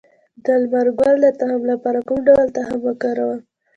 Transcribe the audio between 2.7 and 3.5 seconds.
وکاروم؟